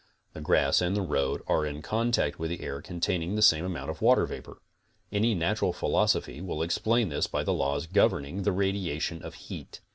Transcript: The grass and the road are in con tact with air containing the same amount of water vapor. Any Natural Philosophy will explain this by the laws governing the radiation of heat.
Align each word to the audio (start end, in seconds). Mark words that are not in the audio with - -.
The 0.33 0.41
grass 0.41 0.81
and 0.81 0.97
the 0.97 1.03
road 1.03 1.43
are 1.45 1.63
in 1.63 1.83
con 1.83 2.11
tact 2.11 2.39
with 2.39 2.59
air 2.59 2.81
containing 2.81 3.35
the 3.35 3.43
same 3.43 3.63
amount 3.63 3.91
of 3.91 4.01
water 4.01 4.25
vapor. 4.25 4.59
Any 5.11 5.35
Natural 5.35 5.73
Philosophy 5.73 6.41
will 6.41 6.63
explain 6.63 7.09
this 7.09 7.27
by 7.27 7.43
the 7.43 7.53
laws 7.53 7.85
governing 7.85 8.41
the 8.41 8.51
radiation 8.51 9.21
of 9.21 9.35
heat. 9.35 9.79